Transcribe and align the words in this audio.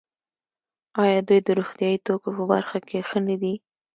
آیا 1.03 1.19
دوی 1.27 1.39
د 1.43 1.49
روغتیايي 1.59 1.97
توکو 2.05 2.29
په 2.37 2.43
برخه 2.51 2.77
کې 2.87 3.05
ښه 3.07 3.19
نه 3.27 3.35
دي؟ 3.41 3.53